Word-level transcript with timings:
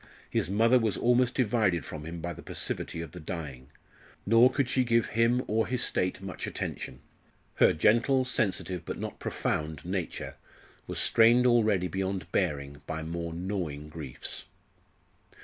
His 0.31 0.49
mother 0.49 0.79
was 0.79 0.97
almost 0.97 1.35
divided 1.35 1.85
from 1.85 2.05
him 2.07 2.21
by 2.21 2.33
this 2.33 2.43
passivity 2.43 3.01
of 3.01 3.11
the 3.11 3.19
dying; 3.19 3.67
nor 4.25 4.49
could 4.49 4.67
she 4.67 4.83
give 4.83 5.09
him 5.09 5.43
or 5.45 5.67
his 5.67 5.83
state 5.83 6.19
much 6.23 6.47
attention. 6.47 7.01
Her 7.57 7.71
gentle, 7.71 8.25
sensitive, 8.25 8.83
but 8.83 8.97
not 8.97 9.19
profound 9.19 9.85
nature 9.85 10.37
was 10.87 10.97
strained 10.99 11.45
already 11.45 11.87
beyond 11.87 12.31
bearing 12.31 12.81
by 12.87 13.03
more 13.03 13.31
gnawing 13.31 13.89
griefs. 13.89 14.45